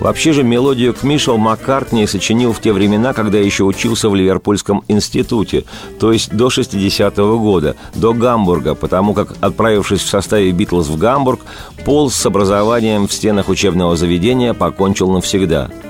Вообще 0.00 0.32
же 0.32 0.44
мелодию 0.44 0.94
к 0.94 1.02
Мишел 1.02 1.38
Маккартни 1.38 2.06
сочинил 2.06 2.52
в 2.52 2.60
те 2.60 2.72
времена, 2.72 3.12
когда 3.12 3.38
еще 3.38 3.64
учился 3.64 4.08
в 4.08 4.14
Ливерпульском 4.14 4.84
институте, 4.86 5.64
то 5.98 6.12
есть 6.12 6.30
до 6.30 6.48
60-го 6.48 7.38
года, 7.38 7.74
до 7.94 8.12
Гамбурга, 8.12 8.74
потому 8.74 9.12
как, 9.12 9.34
отправившись 9.40 10.00
в 10.00 10.08
составе 10.08 10.52
«Битлз» 10.52 10.88
в 10.88 10.96
Гамбург, 10.96 11.40
Пол 11.84 12.10
с 12.10 12.26
образованием 12.26 13.08
в 13.08 13.12
стенах 13.12 13.48
учебного 13.48 13.96
заведения 13.96 14.54
покончил 14.54 15.10
навсегда– 15.10 15.70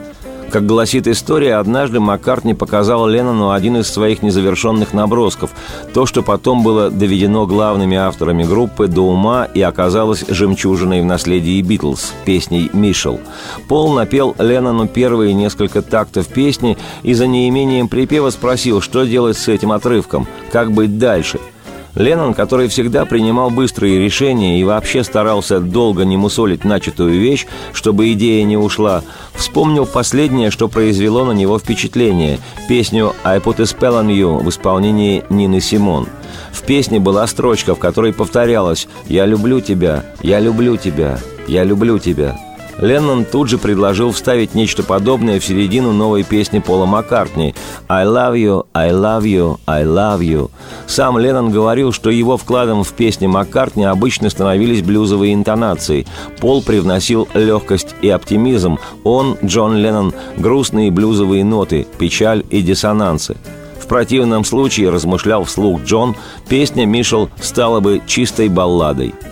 как 0.50 0.66
гласит 0.66 1.06
история, 1.06 1.56
однажды 1.56 2.00
Маккартни 2.00 2.54
показал 2.54 3.06
Леннону 3.06 3.50
один 3.50 3.76
из 3.76 3.88
своих 3.88 4.22
незавершенных 4.22 4.92
набросков, 4.92 5.50
то, 5.92 6.06
что 6.06 6.22
потом 6.22 6.62
было 6.62 6.90
доведено 6.90 7.46
главными 7.46 7.96
авторами 7.96 8.44
группы 8.44 8.88
до 8.88 9.02
ума 9.02 9.44
и 9.44 9.60
оказалось 9.60 10.24
жемчужиной 10.28 11.02
в 11.02 11.04
наследии 11.04 11.60
Битлз, 11.60 12.14
песней 12.24 12.70
«Мишел». 12.72 13.20
Пол 13.68 13.92
напел 13.92 14.34
Леннону 14.38 14.88
первые 14.88 15.34
несколько 15.34 15.82
тактов 15.82 16.26
песни 16.28 16.78
и 17.02 17.14
за 17.14 17.26
неимением 17.26 17.88
припева 17.88 18.30
спросил, 18.30 18.80
что 18.80 19.04
делать 19.04 19.36
с 19.36 19.48
этим 19.48 19.72
отрывком, 19.72 20.26
как 20.52 20.72
быть 20.72 20.98
дальше– 20.98 21.38
Леннон, 21.98 22.32
который 22.32 22.68
всегда 22.68 23.04
принимал 23.04 23.50
быстрые 23.50 23.98
решения 23.98 24.60
и 24.60 24.64
вообще 24.64 25.02
старался 25.02 25.58
долго 25.58 26.04
не 26.04 26.16
мусолить 26.16 26.64
начатую 26.64 27.18
вещь, 27.18 27.46
чтобы 27.72 28.12
идея 28.12 28.44
не 28.44 28.56
ушла, 28.56 29.02
вспомнил 29.34 29.84
последнее, 29.84 30.52
что 30.52 30.68
произвело 30.68 31.24
на 31.24 31.32
него 31.32 31.58
впечатление– 31.58 32.38
песню 32.68 33.14
«I 33.24 33.38
put 33.38 33.60
a 33.60 33.64
spell 33.64 34.00
on 34.00 34.06
you» 34.14 34.38
в 34.40 34.48
исполнении 34.48 35.24
Нины 35.28 35.60
Симон. 35.60 36.06
В 36.52 36.62
песне 36.62 37.00
была 37.00 37.26
строчка, 37.26 37.74
в 37.74 37.80
которой 37.80 38.12
повторялось 38.12 38.86
«Я 39.08 39.26
люблю 39.26 39.60
тебя, 39.60 40.04
я 40.22 40.38
люблю 40.38 40.76
тебя, 40.76 41.18
я 41.48 41.64
люблю 41.64 41.98
тебя». 41.98 42.36
Леннон 42.80 43.24
тут 43.24 43.48
же 43.48 43.58
предложил 43.58 44.12
вставить 44.12 44.54
нечто 44.54 44.84
подобное 44.84 45.40
в 45.40 45.44
середину 45.44 45.92
новой 45.92 46.22
песни 46.22 46.60
Пола 46.60 46.86
Маккартни 46.86 47.54
«I 47.88 48.06
love 48.06 48.36
you, 48.36 48.66
I 48.72 48.90
love 48.90 49.22
you, 49.22 49.58
I 49.66 49.82
love 49.82 50.20
you». 50.20 50.50
Сам 50.86 51.18
Леннон 51.18 51.50
говорил, 51.50 51.92
что 51.92 52.08
его 52.08 52.36
вкладом 52.36 52.84
в 52.84 52.92
песни 52.92 53.26
Маккартни 53.26 53.84
обычно 53.84 54.30
становились 54.30 54.82
блюзовые 54.82 55.34
интонации. 55.34 56.06
Пол 56.40 56.62
привносил 56.62 57.26
легкость 57.34 57.96
и 58.00 58.10
оптимизм. 58.10 58.78
Он, 59.02 59.36
Джон 59.44 59.76
Леннон, 59.76 60.14
грустные 60.36 60.92
блюзовые 60.92 61.44
ноты, 61.44 61.84
печаль 61.98 62.44
и 62.48 62.62
диссонансы. 62.62 63.36
В 63.80 63.88
противном 63.88 64.44
случае, 64.44 64.90
размышлял 64.90 65.44
вслух 65.44 65.82
Джон, 65.82 66.14
песня 66.48 66.86
Мишел 66.86 67.28
стала 67.40 67.80
бы 67.80 68.02
чистой 68.06 68.48
балладой– 68.48 69.14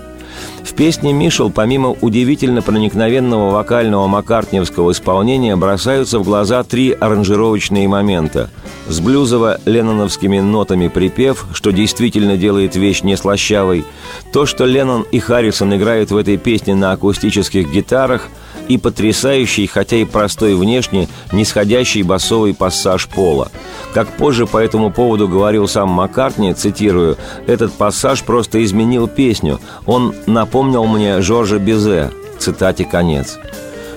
в 0.66 0.74
песне 0.74 1.12
«Мишел» 1.12 1.50
помимо 1.50 1.90
удивительно 1.90 2.60
проникновенного 2.60 3.50
вокального 3.50 4.06
маккартневского 4.08 4.92
исполнения 4.92 5.54
бросаются 5.56 6.18
в 6.18 6.24
глаза 6.24 6.64
три 6.64 6.90
аранжировочные 6.90 7.86
момента. 7.86 8.50
С 8.88 9.00
блюзово-ленноновскими 9.00 10.40
нотами 10.40 10.88
припев, 10.88 11.46
что 11.52 11.70
действительно 11.70 12.36
делает 12.36 12.74
вещь 12.74 13.02
не 13.02 13.16
слащавой, 13.16 13.84
то, 14.32 14.44
что 14.44 14.64
Леннон 14.64 15.06
и 15.12 15.20
Харрисон 15.20 15.74
играют 15.76 16.10
в 16.10 16.16
этой 16.16 16.36
песне 16.36 16.74
на 16.74 16.92
акустических 16.92 17.70
гитарах– 17.70 18.28
и 18.68 18.78
потрясающий, 18.78 19.66
хотя 19.66 19.96
и 19.96 20.04
простой 20.04 20.54
внешне, 20.54 21.08
нисходящий 21.32 22.02
басовый 22.02 22.54
пассаж 22.54 23.08
Пола. 23.08 23.50
Как 23.94 24.08
позже 24.08 24.46
по 24.46 24.58
этому 24.58 24.90
поводу 24.90 25.28
говорил 25.28 25.68
сам 25.68 25.90
Маккартни, 25.90 26.52
цитирую, 26.54 27.16
«Этот 27.46 27.72
пассаж 27.72 28.22
просто 28.22 28.62
изменил 28.64 29.08
песню. 29.08 29.60
Он 29.86 30.14
напомнил 30.26 30.84
мне 30.86 31.20
Жоржа 31.20 31.58
Бизе». 31.58 32.10
Цитате 32.38 32.84
конец. 32.84 33.38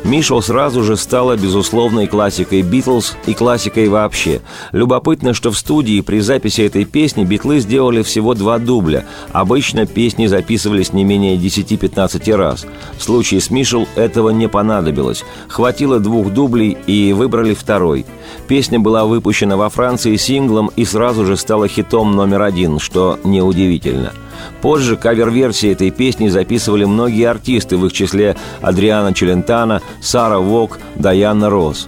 Мишел 0.04 0.42
сразу 0.42 0.84
же 0.84 0.96
стала 0.96 1.36
безусловной 1.36 2.08
классикой 2.08 2.62
Битлз 2.62 3.16
и 3.26 3.34
классикой 3.34 3.90
вообще. 3.90 4.42
Любопытно, 4.72 5.34
что 5.34 5.52
в 5.52 5.58
студии 5.58 6.02
при 6.02 6.20
записи 6.20 6.62
этой 6.62 6.86
песни 6.86 7.26
Битлы 7.26 7.60
сделали 7.60 8.02
всего 8.02 8.34
два 8.34 8.60
дубля. 8.60 9.06
Обычно 9.34 9.86
песни 9.86 10.28
записывались 10.28 10.94
не 10.94 11.04
менее 11.04 11.36
10-15 11.36 12.36
раз. 12.36 12.66
В 12.98 13.04
случае 13.04 13.42
с 13.42 13.52
Мишел 13.52 13.88
этого 13.96 14.30
не 14.30 14.48
понадобилось. 14.48 15.26
Хватило 15.48 16.00
двух 16.00 16.32
дублей 16.34 16.78
и 16.88 17.14
выбрали 17.14 17.54
второй. 17.54 18.06
Песня 18.48 18.80
была 18.80 19.06
выпущена 19.06 19.58
во 19.58 19.70
Франции 19.70 20.16
синглом 20.16 20.72
и 20.76 20.86
сразу 20.86 21.26
же 21.26 21.36
стала 21.36 21.68
хитом 21.68 22.16
номер 22.16 22.42
один, 22.42 22.80
что 22.80 23.20
неудивительно– 23.24 24.14
Позже 24.62 24.98
кавер-версии 24.98 25.72
этой 25.72 25.92
песни 25.92 26.28
записывали 26.30 26.86
многие 26.86 27.30
артисты, 27.30 27.78
в 27.78 27.86
их 27.86 27.94
числе 27.94 28.36
Адриана 28.62 29.14
Челентано, 29.14 29.82
Сара 30.02 30.40
Вок, 30.40 30.80
Даяна 30.96 31.50
Росс. 31.50 31.88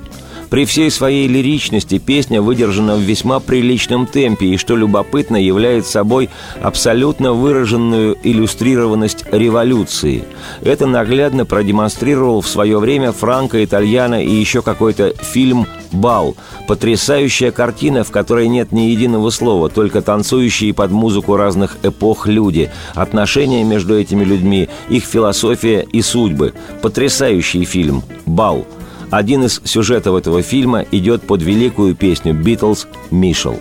При 0.52 0.66
всей 0.66 0.92
своей 0.92 1.30
лиричности 1.30 1.98
песня 1.98 2.42
выдержана 2.42 2.98
в 2.98 3.00
весьма 3.00 3.40
приличном 3.40 4.06
темпе 4.06 4.48
и, 4.48 4.58
что 4.58 4.76
любопытно, 4.76 5.38
является 5.38 5.94
собой 5.94 6.30
абсолютно 6.62 7.32
выраженную 7.32 8.18
иллюстрированность 8.22 9.24
революции. 9.32 10.26
Это 10.62 10.88
наглядно 10.88 11.46
продемонстрировал 11.46 12.42
в 12.42 12.50
свое 12.50 12.80
время 12.80 13.14
Франко 13.14 13.64
Итальяно 13.64 14.22
и 14.22 14.30
еще 14.30 14.62
какой-то 14.62 15.14
фильм 15.22 15.68
«Бал». 15.94 16.36
Потрясающая 16.68 17.52
картина, 17.52 18.04
в 18.04 18.12
которой 18.12 18.50
нет 18.50 18.74
ни 18.74 18.82
единого 18.82 19.30
слова, 19.30 19.70
только 19.70 20.02
танцующие 20.02 20.74
под 20.74 20.92
музыку 20.92 21.38
разных 21.38 21.78
эпох 21.82 22.28
люди, 22.28 22.70
отношения 22.94 23.64
между 23.64 23.98
этими 23.98 24.26
людьми, 24.26 24.68
их 24.90 25.06
философия 25.06 25.88
и 25.94 26.02
судьбы. 26.02 26.54
Потрясающий 26.82 27.64
фильм 27.64 28.04
«Бал». 28.26 28.66
Один 29.12 29.44
из 29.44 29.62
сюжетов 29.66 30.16
этого 30.16 30.42
фильма 30.42 30.86
идет 30.92 31.24
под 31.24 31.42
великую 31.42 31.96
песню 31.96 32.34
«Битлз» 32.34 32.88
«Мишел». 33.12 33.60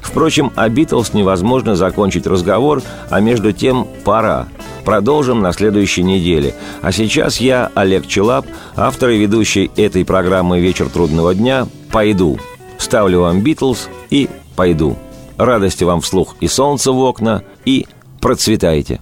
Впрочем, 0.00 0.52
о 0.54 0.68
«Битлз» 0.68 1.14
невозможно 1.14 1.74
закончить 1.74 2.26
разговор, 2.26 2.82
а 3.10 3.20
между 3.20 3.52
тем 3.52 3.88
пора. 4.04 4.48
Продолжим 4.84 5.40
на 5.40 5.52
следующей 5.52 6.02
неделе. 6.02 6.54
А 6.82 6.92
сейчас 6.92 7.40
я, 7.40 7.70
Олег 7.74 8.06
Челап, 8.06 8.46
автор 8.76 9.10
и 9.10 9.18
ведущий 9.18 9.70
этой 9.76 10.04
программы 10.04 10.60
«Вечер 10.60 10.88
трудного 10.88 11.34
дня», 11.34 11.66
пойду. 11.90 12.38
Ставлю 12.78 13.20
вам 13.20 13.40
«Битлз» 13.40 13.88
и 14.10 14.28
пойду. 14.56 14.96
Радости 15.38 15.84
вам 15.84 16.02
вслух 16.02 16.36
и 16.40 16.48
солнца 16.48 16.92
в 16.92 16.98
окна, 16.98 17.42
и 17.64 17.86
процветайте. 18.20 19.00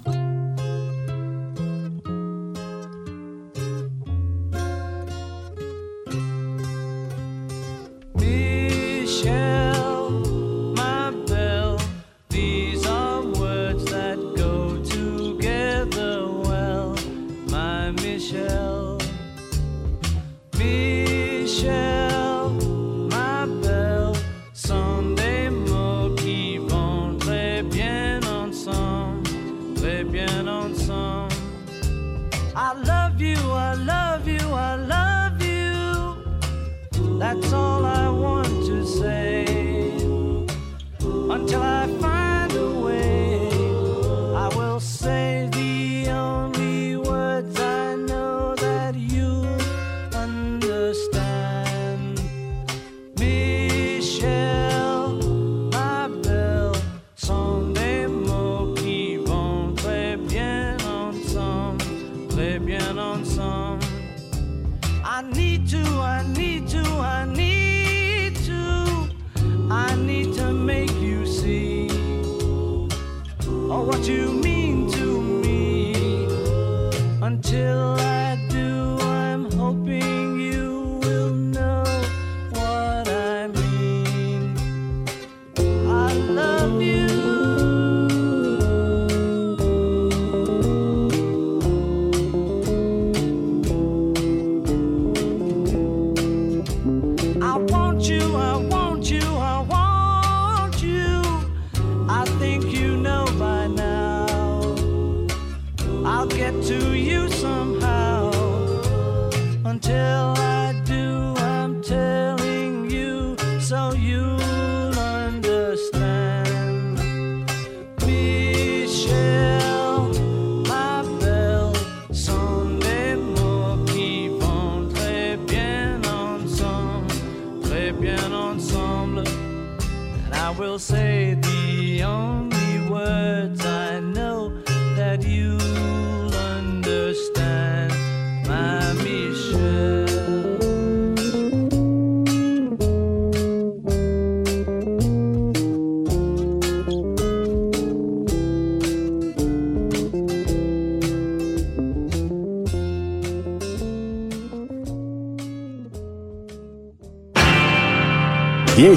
to 106.70 106.94
you. 106.94 106.99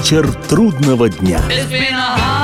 Вечер 0.03 0.33
трудного 0.49 1.07
дня. 1.07 1.41
It's 1.49 1.71
been 1.71 1.93
a 1.93 2.17
hard 2.17 2.42